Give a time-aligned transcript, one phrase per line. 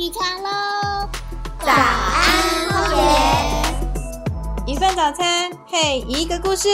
[0.00, 1.06] 起床喽！
[1.58, 4.72] 早安，荒野。
[4.72, 6.70] 一份早餐配一个故事。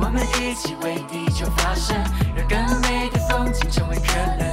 [0.00, 1.94] 我们一起为地球发声，
[2.34, 4.48] 让更美的风景成为可能。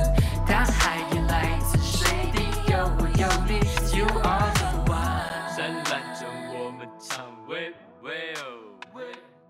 [0.45, 3.59] 大海也来自水滴，有我有你
[3.97, 5.55] ，You are the one。
[5.55, 6.27] 灿烂中
[6.59, 8.43] 我们唱喂喂哦，
[8.93, 9.01] 喂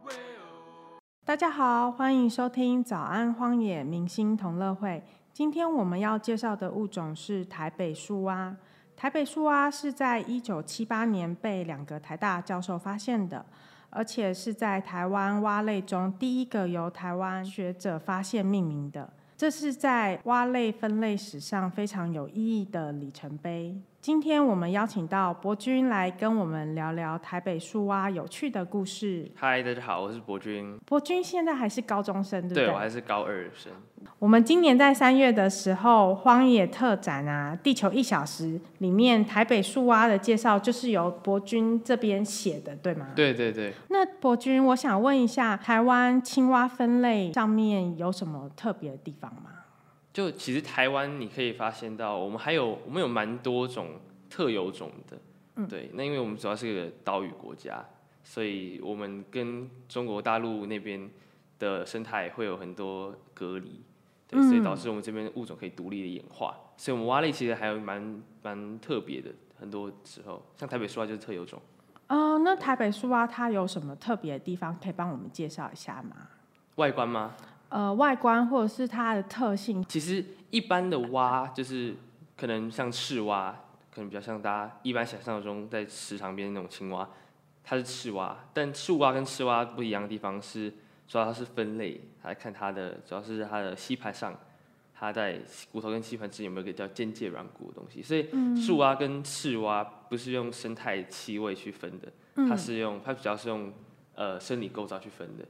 [0.03, 1.01] 喂哦。
[1.25, 5.03] 大家好，欢迎收听早安荒野明星同乐会。
[5.35, 8.55] 今天我们要介绍的物种是台北树蛙。
[8.95, 13.45] 台北树蛙是在一九七八年被两个台大教授发现的，
[13.89, 19.11] 而且是在台湾蛙类中第一个由台湾学者发现命名的。
[19.35, 23.77] 这是在蛙类分类史上非常有意义的里程碑。
[24.05, 29.27] 今天我们邀请到博君来跟我们聊聊台北树蛙有趣的故事。
[29.33, 30.77] 嗨，大家好，我是博君。
[30.85, 32.65] 博君现在还是高中生，对不对？
[32.65, 33.71] 对我还是高二生。
[34.19, 38.43] 我们今年在三月的时候，荒野特展啊，《地球一小时》
[38.77, 43.07] 里面台北树蛙的介绍就是由博君这边写的，对吗？。
[43.15, 49.49] 对对对，那博君，我想问一下，台湾青蛙分类上面有什么特别的地方吗？
[50.15, 53.99] 就其实台湾你可以发现到，我们还有我们有蛮多种
[54.29, 55.17] 特有种的。
[55.57, 57.83] 嗯对，那因为我们主要是个岛屿国家，
[58.23, 61.09] 所以我们跟中国大陆那边
[61.59, 63.83] 的生态会有很多隔离。
[64.25, 66.55] 对，所以嗯导致我们这边物种可以独立的演化。
[66.77, 71.61] 所以我们蛙类其实还有蛮蛮特别的，很多时候像台北树蛙就是特有种。
[72.07, 76.29] 哦、那台北树蛙它有什么特别的地方，可以帮我们介绍一下吗？
[76.75, 77.35] 外观吗？
[77.69, 79.83] 呃，外观或者是它的特性？
[79.89, 81.95] 其实一般的蛙就是
[82.37, 83.53] 可能像赤蛙，
[83.93, 87.09] 可能比较像大家一般想象中在池塘边那种青蛙，
[87.63, 88.37] 它是赤蛙。
[88.53, 90.71] 但树蛙跟赤蛙不一样的地方是，
[91.07, 94.33] 主要它是分类，来看它的主要是它的吸盘上，
[94.93, 98.01] 它在骨头跟吸盘之间有没有一个叫间界软骨的东西。
[98.01, 102.11] 所以树蛙跟赤蛙不是用生态气味去分的，
[102.47, 103.73] 它是用它主要是用
[104.13, 105.45] 呃生理构造去分的。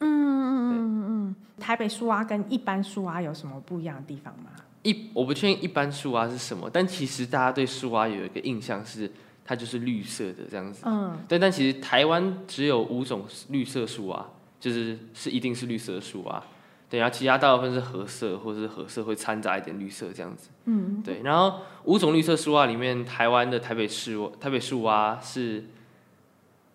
[0.00, 1.29] 嗯嗯嗯嗯嗯。
[1.70, 4.50] 台北树蛙跟一般树蛙有什么不一样的地方吗？
[4.82, 9.08] 一我不确定一般树蛙是什么，但其实大家对树蛙有一个印象是
[9.44, 10.82] 它就是绿色的这样子。
[10.84, 14.26] 嗯，对，但其实台湾只有五种绿色树蛙，
[14.58, 16.42] 就是是一定是绿色的树蛙。
[16.88, 20.48] 对，然后其他大部分是褐色或者是褐色会掺杂一点绿色这样子。
[20.64, 25.66] 嗯，对，然后五种绿色树蛙里面，台湾的台北树台北树蛙是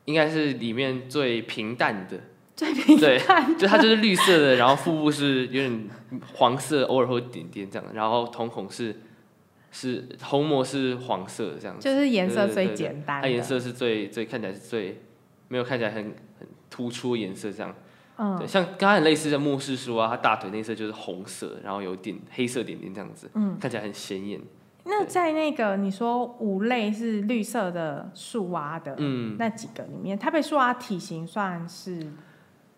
[0.06, 2.18] 应该是里面最平淡的。
[2.56, 3.20] 最平对，
[3.58, 5.90] 就它就是绿色的，然后腹部是有点
[6.36, 9.02] 黄色，偶尔会有点点这样，然后瞳孔是
[9.72, 13.22] 是虹膜是黄色的这样子，就是颜色最对对对对简单。
[13.22, 15.02] 它颜色是最最看起来是最
[15.50, 16.04] 没有看起来很
[16.40, 17.76] 很突出的颜色这样。
[18.18, 24.40] 嗯对，像刚才很类似的末世书啊，它大腿内侧就是红色，然后有点黑色点点这样子，嗯，看起来很鲜艳。
[24.86, 32.00] 那在那个你说五类是绿色的树蛙的，嗯，那几个里面，它被树蛙体型算是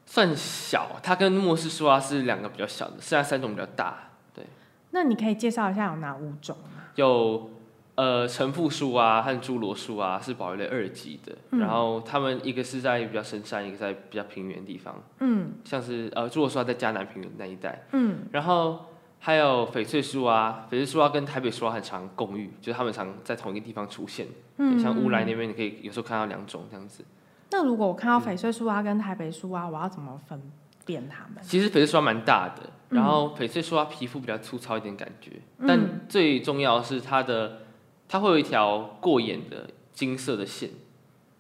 [0.10, 4.10] 算小，它跟末世树啊是两个比较小的，剩下三种比较大。
[4.34, 4.46] 对。
[4.92, 6.84] 那你可以介绍一下有哪五种吗？
[6.96, 7.52] 有
[7.96, 11.60] 呃橙腹树啊和侏罗树啊是保育类二级的，嗯。
[11.60, 15.52] 然后它们一个是在比较深山，一个在比较平原的地方，嗯。
[15.66, 18.20] 像是呃侏罗树啊在嘉南平原那一带，嗯。
[18.32, 18.86] 然后
[19.20, 24.26] 还有翡翠树啊，翡翠树啊跟台北树啊很常共育，就是它们常在同一个地方出现，
[24.58, 27.04] 嗯，像乌来嗯那边你可以有时候看到两种这样子。
[27.50, 30.42] 那如果我看到翡翠树蛙跟台北树蛙，我要怎么分
[30.86, 31.42] 辨它们？
[31.42, 32.98] 其实翡翠树蛙蛮大的，嗯。
[32.98, 35.66] 然后翡翠树蛙皮肤比较粗糙一点感觉，嗯。
[35.68, 37.62] 但最重要的是它的
[38.08, 40.70] 它会有一条过眼的金色的线，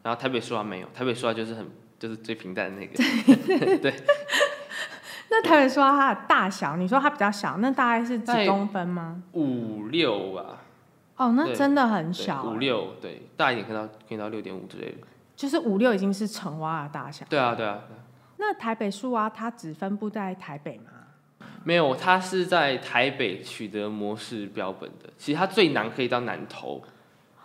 [0.03, 1.67] 然后台北树蛙没有，台北树蛙就是很
[2.00, 2.97] 就是最平淡的那个，
[3.79, 3.94] 对。
[5.29, 9.22] 那台北树蛙它的大小，你说它比较小，那大概是几公分吗？
[9.34, 10.62] 五六吧，
[11.17, 14.97] 哦，那真的很小欸，五六对，大一点可以到可以到六点五之类的。
[15.37, 17.25] 就是五六已经是成蛙的大小。
[17.29, 18.01] 对啊对啊，对啊
[18.39, 20.91] 那台北树蛙它只分布在台北吗？
[21.63, 26.81] 没有，它是在台北取得模式标本的，其实它最南可以到南投，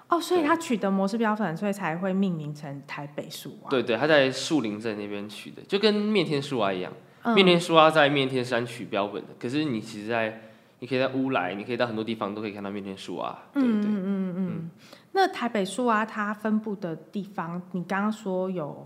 [0.09, 3.71] 哦，所以它取得模式标本，所以才会命名成台北树蛙。
[3.71, 6.93] 对对，它在树林镇那边取的，就跟面天树蛙一样。
[7.23, 10.41] 嗯，面天树蛙在面天山取标本的，可是你其实在，
[10.83, 13.71] 你可以在乌来，你可以到很多地方都可以看到面天树蛙，对对。
[13.71, 14.71] 嗯嗯嗯嗯。
[15.13, 18.85] 那台北树蛙它分布的地方，你刚刚说有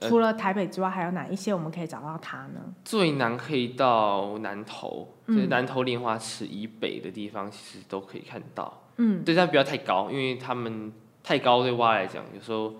[0.00, 2.60] 呃除了台北之外，还有哪一些我们可以找到它呢？
[2.84, 8.82] 最南可以到南投，嗯就是南投莲花池以北的地方，其实都可以看到。
[8.98, 10.92] 嗯，对，但不要太高，因为它们
[11.22, 12.74] 太高对蛙来讲，有时候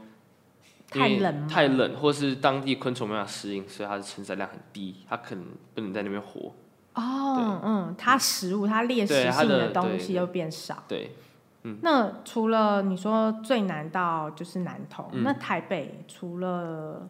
[0.91, 6.52] 太冷吗太冷，或是当地昆虫没办法适应，所以它的承载量很低，它可能不能在那边活。
[6.94, 10.85] 哦，嗯，它食物它猎食性的东西又变少。
[10.88, 11.11] 对，
[11.82, 17.08] 那除了你说最难到就是南投，嗯那台北除了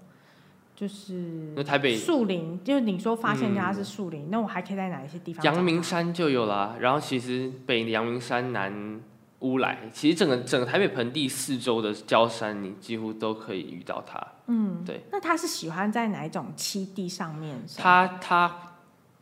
[0.74, 5.44] 就是那台北树林，就是你说发现家嗯是树林，那我还可以在哪一些地方？
[5.44, 9.00] 阳明山就有啦，然后其实北阳明山、南
[9.40, 14.20] 乌来，其实整个整个台北盆地四周的礁山，你几乎都可以遇到它。
[14.46, 15.04] 嗯，对。
[15.12, 17.82] 那它是喜欢在哪一种栖地上面生？
[17.82, 18.56] 它它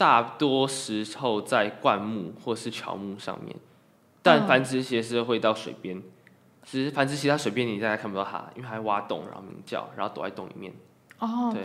[0.03, 3.55] 大多时候在灌木或是乔木上面，
[4.21, 6.03] 但嗯繁殖期是会到水边。
[6.65, 10.73] 其实繁殖期它水边你大概看不到它，因为它会挖洞，然后鸣叫，然后躲在洞里面。
[11.21, 11.63] 哦，对，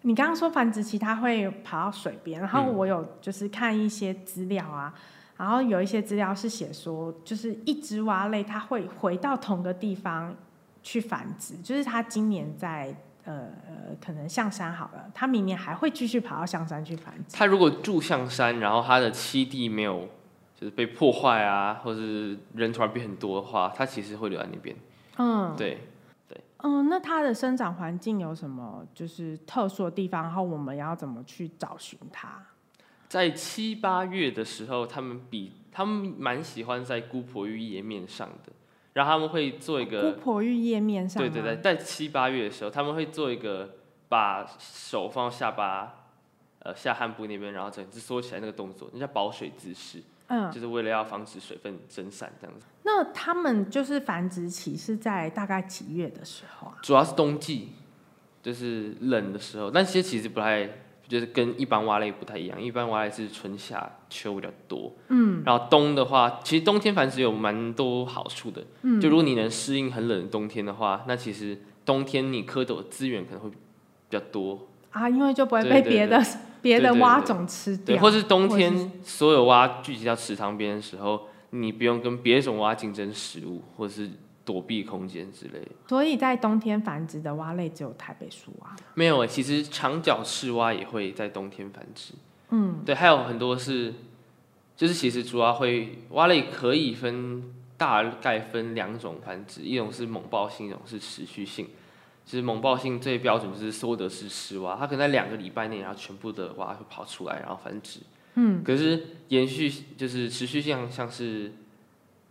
[0.00, 4.94] 你刚刚说繁殖期它会跑到水边，然后嗯我有就是看一些资料啊，
[5.36, 10.34] 然后有一些资料是写说，就是一只蛙类它会回到同个地方
[10.82, 12.96] 去繁殖，就是它今年在
[13.28, 13.34] 呃
[13.66, 17.36] 呃可能象山好了，他明年还会继续跑到象山去繁殖。
[17.36, 20.08] 他如果住象山，然后他的栖地没有
[20.56, 24.74] 就是被破坏啊，或是人突然变很多的话，他其实会留在那边。
[25.18, 25.78] 嗯，对，
[26.58, 30.22] 嗯，那它的生长环境有什么就是特殊的地方？
[30.22, 32.42] 然后我们要怎么去找寻它？
[33.08, 38.52] 在七八月的时候，他们比他们蛮喜欢在姑婆芋叶面上的，
[38.98, 43.76] 然后他们会做一姑个，婆玉叶面上，对对对，，在七八月的时候，他们会做一个
[44.08, 46.08] 把手放到下巴，
[46.58, 52.66] 呃下汗部那边，然后整只缩起来那个动作，那叫保水姿势，嗯，就是为了要防止水分蒸散这样子。
[52.82, 56.74] 那他们就是繁殖期是在大概几月的时候啊？
[56.82, 57.68] 主要是冬季，
[58.42, 60.68] 就是冷的时候，但其实其实不太，
[61.08, 73.56] 就是跟一般蛙类不太一样，一般蛙类是春夏秋比较多，嗯，然后冬的话，其实冬天繁殖有蛮多好处的，嗯，就如果你能适应很冷的冬天的话，那其实冬天你蝌蚪的资源可能会比
[74.10, 76.22] 较多，啊，因为就不会被别的
[76.60, 84.10] 别的蛙种吃对，或是冬天所有蛙聚集到池塘边的时候，你不用跟别种蛙竞争食物，或者是
[84.48, 85.72] 躲避空间之类的。
[85.86, 88.74] 所以在冬天繁殖的蛙类只有台北树蛙。
[88.94, 92.14] 没有诶，其实长脚赤蛙也会在冬天繁殖。
[92.48, 93.92] 嗯，对，还有很多是，
[94.74, 101.68] 就是其实主要会蛙类可以分大概分两种繁殖，一种是猛暴性，一种是持续性。
[102.24, 108.00] 其实猛暴性最标准就是梭德氏狮蛙，它可能在两个礼拜内，然后全部的蛙会跑出来，然后繁殖。
[108.34, 111.52] 嗯，可是延续就是持续性，像是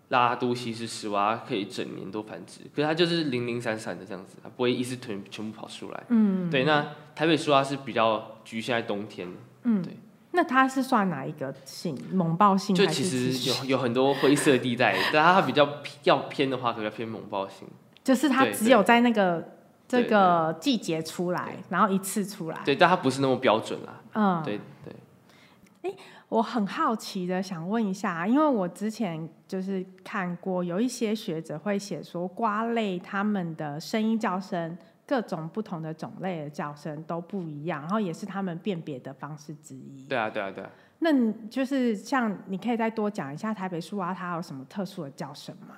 [0.10, 6.04] 拉都西施狮蛙可以整年都繁殖，可是它就是零零散散的这样子，它不会一次全全部跑出来。
[6.10, 6.64] 嗯，对。
[6.64, 9.28] 那台北树蛙是比较局限在冬天
[9.64, 9.84] 嗯，
[10.32, 11.98] 那它是算哪一个性？
[12.12, 15.68] 猛暴性就其实有有很多灰色地带， 但它比较
[16.04, 17.68] 要偏的话，可能偏猛暴性。
[18.04, 19.56] 就是它只有在那个
[19.88, 22.62] 这对个季节出来，然后一次出来。
[22.64, 24.02] 对，但它不是那么标准啦。
[24.14, 25.94] 嗯，对对。
[26.30, 40.06] 我很好奇的想问一下，因为我之前就是看过有一些学者会写说，瓜类它们的声音叫声，各种不同的种类的叫声都不一样，然后也是他们辨别的方式之一。
[40.06, 40.70] 对啊，对啊，对啊。
[41.00, 45.76] 那就是像你可以再多讲一下台北树蛙它有什么特殊的叫声吗？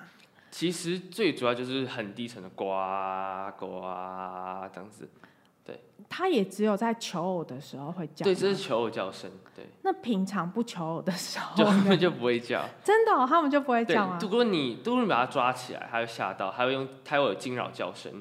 [0.49, 2.65] 其实最主要就是很低沉的呱
[3.59, 3.81] 呱
[4.73, 5.07] 这样子。
[6.10, 8.25] 它也只有在求偶的时候会叫吗。
[8.25, 9.30] 对，这是求偶叫声。
[9.56, 12.63] 对，那平常不求偶的时候 就他呢，们就不会叫。
[12.83, 14.18] 真的、哦、他们就不会叫吗，？
[14.21, 18.11] 如果你如果你把它抓起来，它会吓到，它会用它会有惊扰叫声。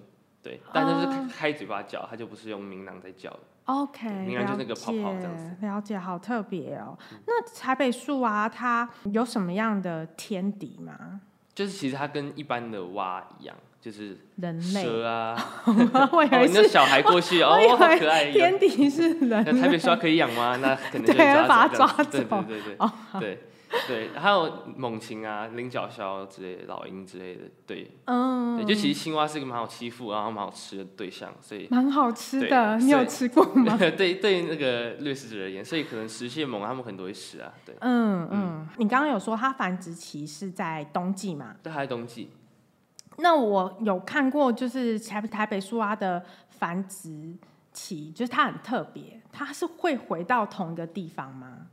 [0.43, 3.41] 对，但那是哦开开嘴巴叫，它就不是用鸣囊在叫的。
[3.65, 6.97] OK，明亮就是那个泡泡这样了子解，了解，好特别哦。
[7.27, 11.21] 那台北树啊，它有什么样的天敌吗？
[11.59, 15.35] 就是其实它跟一般的蛙一样，就是人类，蛇啊。
[16.13, 18.31] 我以哦，为是，小孩过去 哦好可爱。
[18.31, 19.79] 天敌是人那台北类。
[19.79, 20.57] 刷可以养吗？
[20.63, 23.43] 那可能就对抓把它抓走对对对对对
[23.87, 33.77] 对，还有猛禽啊、菱角鸮之类的、老鹰之类的，对嗯，对，就其实青蛙是一个蛮好欺负，然后蛮好吃的对象，所以蛮好吃的，你有吃过 吗？
[33.77, 41.57] 对对那个掠食者而言，所以可能食蟹猛他们可能都会吃啊，对，嗯嗯，你刚刚有说它繁殖期是在冬季嘛？
[41.63, 42.31] 对还是冬季。
[43.19, 47.35] 那我有看过，就是台台北树蛙的繁殖
[47.73, 51.67] 期，就是它很特别，它是会回到同一个地方吗？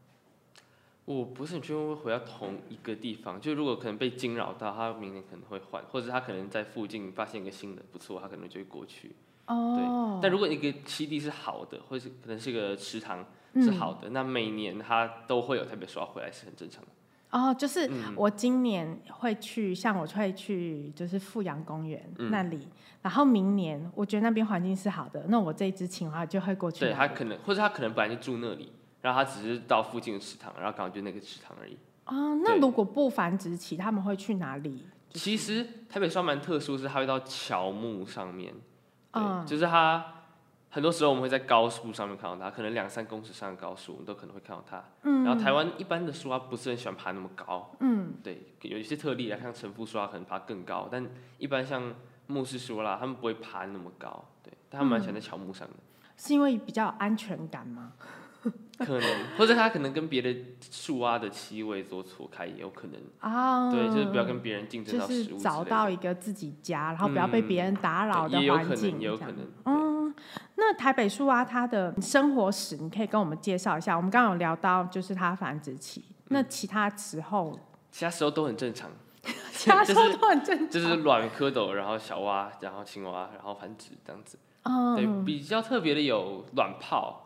[1.05, 9.15] 我不是很确定会回到同一个地方，就如果可能被惊扰到，他明年可能会换，或者他可能在附近发现一个新的不错，他可能就会过去。
[9.45, 16.89] 哦，对但如果一个基地是好的，或者是可能是个池塘嗯是好的，那每年他都会有特别刷回来，是很正常的。
[17.29, 22.67] 哦，就是嗯我今年会去，像我会去就是富阳公园嗯那里，
[23.03, 26.79] 然后明年我觉得那边环境是好的，那我这一只青蛙就会过去。
[26.79, 28.71] 对他可能，或者他可能本来就住那里，
[29.05, 31.77] 然后它只是到附近的池塘，然后刚好就那个池塘而已。
[32.05, 34.88] 啊，那如果不繁殖期，他们会去哪里？
[35.12, 38.51] 其实台北双蛮特殊，是它会到乔木上面，
[39.12, 40.03] 对，嗯就是它
[40.71, 44.83] 很多时候我们会在高速上面看到它，可能两三公尺上的高速，我们都可能会看到它。
[45.03, 51.07] 嗯然后台湾一般的树它不是很喜欢爬那么高，嗯，对，有一些特例啊，像陈复树啊，可能爬更高，但
[51.38, 51.93] 一般像
[52.25, 55.75] 木氏树啦，他们不会爬那么高，对，但他们蛮喜欢在乔木上的，
[56.17, 57.93] 是因为比较有安全感吗？
[58.79, 59.01] 可能
[59.37, 60.35] 或者它可能跟别的
[60.69, 69.53] 树蛙的气味做错开，也有可能，啊，对，就是不要跟别人竞争就是到食物之找类的到一个自己家，然后不要被别人打扰的对也有可环境，能，也有这样可能，对。
[69.65, 70.15] 嗯，
[70.55, 73.95] 那台北树蛙它的生活史，你可以跟我们介绍一下。
[73.95, 77.57] 我们刚刚有聊到，就是它繁殖期，那其他时候，
[77.91, 78.91] 其他时候都很正常，
[79.53, 80.69] 其他时候都很正常。
[80.69, 84.37] 就是卵、蝌蚪，然后小蛙，然后青蛙，然后繁殖这样子。
[84.95, 87.25] 对，嗯，比较特别的有卵泡，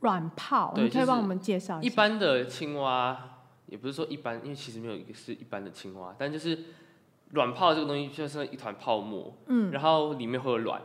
[0.00, 1.86] 软泡，你可以帮我们介绍一下。
[1.86, 3.16] 一般的青蛙
[3.66, 6.58] 也不是说一般，因为其实没有一个是一般的青蛙，但就是
[7.30, 10.80] 卵泡这个东西就是一团泡沫，嗯，然后里面会有卵，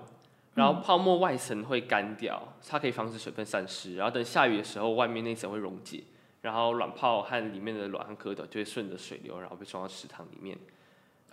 [0.55, 6.03] 然后泡沫外层会干掉，它可以防止水分散失，然后等下雨的时候，外面那层会溶解。
[6.41, 10.57] 然后卵泡和里面的卵和蝌蚪就会顺着水流，然后被装到池塘里面。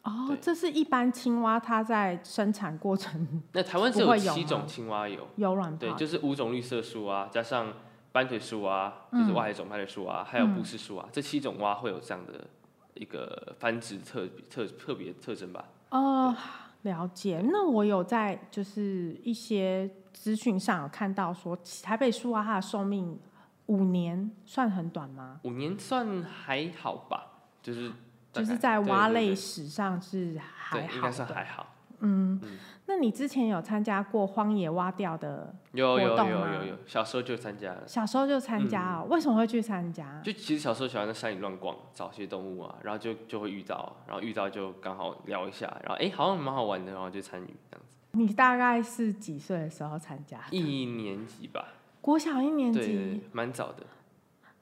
[0.02, 5.78] 哦对，这是一般青蛙它在生产过程 那台湾只不会有七种青蛙有，有卵泡。
[5.78, 7.72] 对，，就是五种绿色树蛙，加上
[8.12, 12.46] 斑腿树蛙，就是外海种斑腿树蛙，还有布氏树蛙，这七种蛙会有这样的
[12.94, 15.64] 一个繁殖特特特别特征吧？
[15.90, 16.34] 哦，
[16.82, 17.42] 了解。
[17.52, 23.18] 那我有在就是一些资讯上有看到说，台北树蛙它的寿命
[23.66, 25.40] 五年，算很短吗？
[25.44, 27.26] 五年算还好吧，
[27.62, 27.94] 就是大
[28.32, 31.28] 就是在蛙类史上是还好，应该算。
[31.28, 31.74] 还好。
[32.02, 32.40] 嗯，
[32.86, 35.54] 那你之前有参加过荒野蛙钓的？
[35.72, 37.82] 有有有活动吗有有，小时候就参加了。
[37.86, 40.06] 小时候就参加哦，为什么会去参加？
[40.06, 47.86] 嗯就其实小时候喜欢在山里乱逛，找些动物啊，然后就就会遇到，然后遇到就刚好聊一下，然后哎、好像蛮好玩的，然后就参与这样子。
[48.12, 50.40] 你大概是几岁的时候参加？
[50.50, 51.68] 一年级吧，
[52.00, 53.84] 国小一年级对，蛮早的。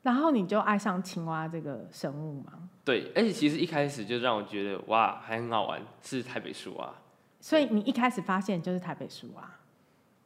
[0.03, 2.69] 然后你就爱上青蛙这个生物吗？
[2.85, 6.95] 对，而且其实一开始就让我觉得哇，还很好玩，是台北树蛙。
[7.41, 9.51] 所以你一开始发现就是台北树蛙。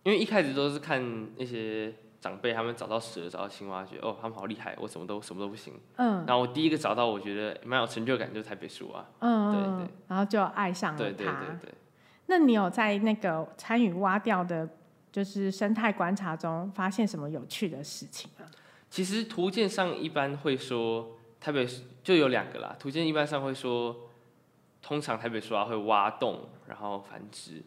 [0.05, 5.75] 因为一开始都是看那些长辈他们找到蛇、找到青蛙，觉得哦他们好厉害，我什么都什么都不行。
[5.97, 9.05] 嗯然后我第一个找到，我觉得蛮有成就感，就是台北树蛙。
[9.21, 11.41] 嗯，对嗯对然后就爱上了对对它。
[11.41, 11.75] 对对。
[12.27, 14.69] 那你有在那个参与挖钓的，
[15.11, 18.47] 就是生态观察中发现什么有趣的事情吗？
[18.93, 21.67] 其实图鉴上一般会说台北
[22.05, 23.97] 就有两个啦，图鉴一般上会说，
[24.83, 27.63] 通常台北树蛙会挖洞然后繁殖，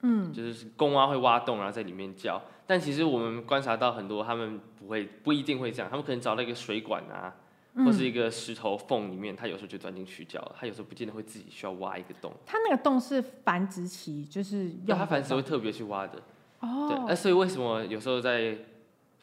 [0.00, 7.36] 嗯，就是公蛙会挖洞然后在里面叫，但其实我们观察到很多他们不会不一定会这样，他们可能找到一个水管啊，
[7.84, 16.22] 或是一个石头缝里面，它有时候就钻进去叫了，它有时候不见得会自己需要挖一个洞，它那个洞是繁殖期，就是对，用它繁殖会的特别去挖的，
[16.60, 16.86] 哦。
[16.88, 18.56] 对，哦那所以为什么有时候在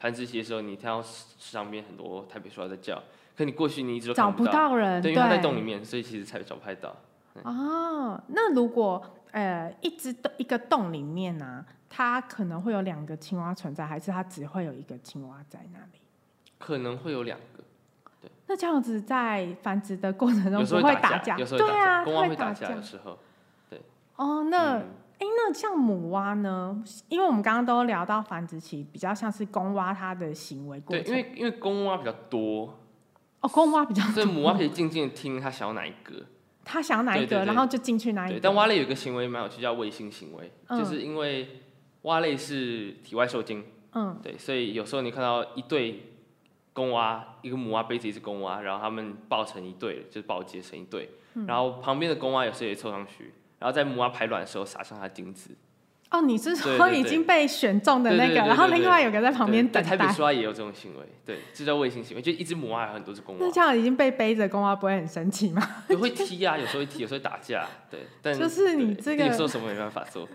[0.02, 3.00] 繁殖期的时候，你听到上面很多台北树蛙在叫，
[3.38, 6.96] 可你过去你一直都找不到，人，对，因为他在洞里面，所以其实才找不太到。
[7.44, 16.02] 哦，那如果呃一只洞一个洞里面呢、它可能会有两个青蛙存在，还是它只会有一个青蛙在那里？
[16.58, 17.64] 可能会有两个，
[18.20, 21.38] 对那这样子在繁殖的过程中不会打架？
[21.38, 23.20] 有时候会打对啊，架，公蛙会打打架，有时候。
[23.70, 23.80] 对
[24.16, 24.88] 哦，那嗯
[25.22, 26.84] 哎、那像母蛙呢？
[27.08, 32.80] 因为我们刚刚都聊到繁殖期，比较像是公蛙它的行为过对，因为因为公蛙比较多，
[33.42, 36.26] 哦，公蛙比较多所以母蛙可以静静的听它想要哪一个。
[36.66, 38.40] 它想要哪一个，对对对然后就进去哪一，个。
[38.40, 41.62] 但蛙类有一个行为蛮有趣，叫卫星行为，嗯就是因为
[42.04, 43.64] 蛙类是体外受精，
[43.94, 46.14] 嗯对，所以有时候你看到一对
[46.74, 55.52] 公蛙，一个母蛙背着一只公蛙，然后它们抱成一对，就是抱结成一对，嗯然后旁边的公蛙有时候也凑上去，然后在母蛙排卵的时候撒上它的精子。
[56.10, 65.66] 哦，你是说已经被选中的那个，然后另外有个在旁边等待台北蛙也有这种行为，对，这叫卫星行为，就一只母蛙有很多只公蛙那，这样已经被背着公蛙，不会很生气吗？
[65.88, 70.28] 也会踢啊，有时候会踢，有时候会打架，对，但就是你对这个有时候什么没办法做，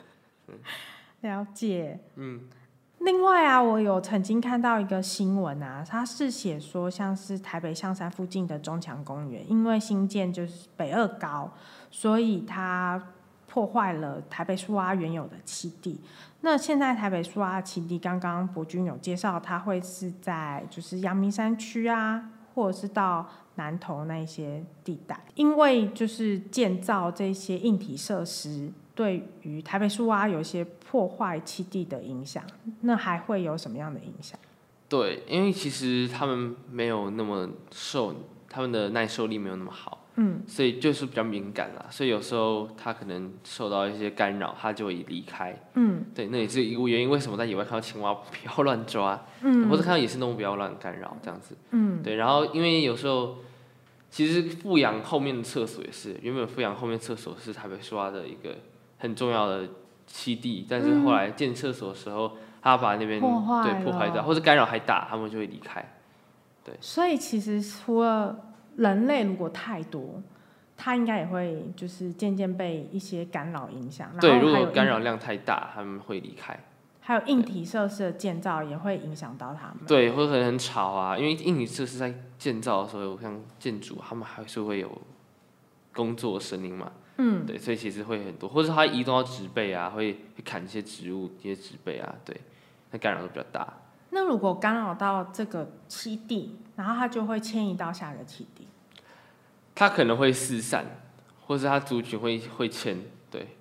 [1.21, 2.00] 了解。
[2.14, 2.49] 嗯，
[3.00, 11.52] 另外啊，我有曾经看到一个新闻啊，它是写说，像是台北象山附近的中强公园，因为新建就是北二高，
[11.90, 13.12] 所以它
[13.56, 15.98] 破坏了台北树蛙原有的栖地。
[16.42, 32.44] 那现在台北树蛙栖地，刚刚博君有介绍，它会是在就是阳明山区啊，或者是到南投那一些地带，因为就是建造这些硬体设施，对于台北树蛙有一些破坏栖地的影响。
[32.82, 34.38] 那还会有什么样的影响？
[34.86, 38.14] 对，因为其实他们没有那么受，
[38.50, 41.87] 他们的耐受力没有那么好，嗯，所以就是比较敏感啦。
[41.90, 45.56] 所以有时候它可能受到一些干扰，它就会离开。
[45.75, 51.56] 嗯对，那也是一个原因，为什么在野外看到青蛙不要乱抓，嗯，或者看到野生动物不要乱干扰这样子。
[51.70, 53.37] 嗯对，然后因为有时候
[54.11, 58.56] 其实富阳后面的厕所也是，原本富阳后面厕所是台北树蛙的一个
[58.99, 59.68] 很重要的
[60.11, 65.85] 栖地，但是后来建厕所的时候，他把那边对破坏掉，或者干扰还大，他们就会离开。
[66.64, 70.23] 对所以其实除了人类如果太多，
[70.76, 74.11] 它应该也会就是渐渐被一些干扰影响。
[74.12, 76.59] 然对，如果干扰量太大，他们会离开。
[77.00, 79.76] 还有硬体设施的建造也会影响到他们。
[79.87, 85.00] 对，或者可能很吵啊，因为硬体设施在建造的时候，像建筑，他们还是会有
[85.95, 86.92] 工作声音嘛。
[87.18, 92.37] 嗯，对，所以其实会很多，或者它移动到植被啊，会会砍一些植物、一些植被啊，对，
[92.90, 93.73] 那干扰都比较大。
[94.10, 98.66] 那如果干扰到这个栖地，然后它就会迁移到下一个栖地。
[99.75, 100.86] 它可能会四散，
[101.46, 102.98] 或是它族群会会迁，
[103.30, 103.56] 对，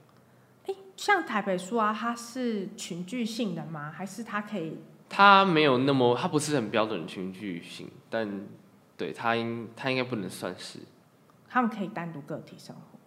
[0.96, 3.92] 像台北树啊，它是群聚性的吗？
[3.92, 4.80] 还是它可以？
[5.10, 8.48] 它没有那么，它不是很标准的群聚性，但
[8.96, 10.80] 对它应它应该不能算是，
[11.50, 12.98] 它们可以单独个体生活，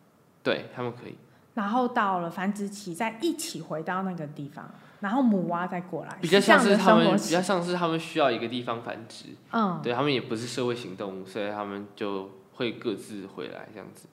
[0.43, 1.17] 对他们可以，
[1.55, 14.09] 然后到了繁殖期再一起回到那个地方，然后母蛙再过来，比较像是他们比较像是他们需要一个地方繁殖，嗯，对他们也不是社会行动物，所以他们就会各自回来这样子。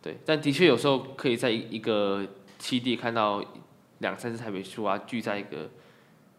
[0.00, 2.24] 对，但的确有时候可以在一一个
[2.60, 3.42] 栖地看到
[3.98, 5.70] 两三只台北树啊聚在一个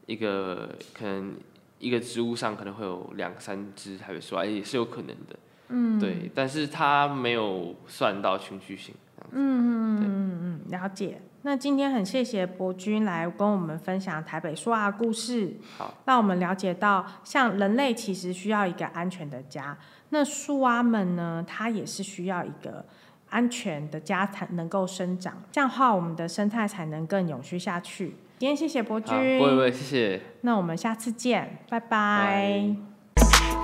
[0.05, 1.35] 一个可能
[1.79, 5.39] 一个植物上可能会有两三只台北树啊，也是有可能的。
[5.69, 8.93] 嗯，对，但是它没有算到群居性
[9.31, 9.99] 嗯。
[10.01, 11.21] 嗯，了解。
[11.45, 19.77] 那今天很谢谢博君来跟我们分享台北树蛙故事，好，让我们了解到，像人类其实需要一个安全的家，
[20.09, 22.85] 那树蛙们呢，它也是需要一个
[23.29, 28.15] 安全的家才能够生长，这样的话，我们的生态才能更永续下去。
[28.39, 30.21] 今天谢谢博，君，不会不会，谢谢。
[30.41, 32.75] 那我们下次见，拜拜拜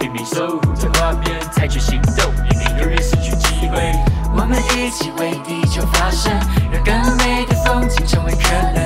[0.02, 4.19] 拼命守护着画面，采取行动，避免永远失去机会。
[4.36, 6.32] 我们一起为地球发声，
[6.72, 8.80] 让更美的风景成为可能。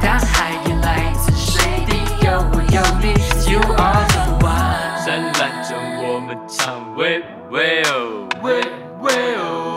[0.00, 3.12] 大海也来自水滴，有我有你
[3.50, 5.04] ，You are the one。
[5.04, 5.76] 深蓝中
[6.06, 8.60] 我们唱，喂喂哦，喂
[9.00, 9.73] 喂哦。